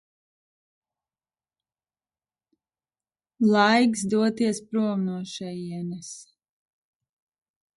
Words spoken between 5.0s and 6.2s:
no šejienes.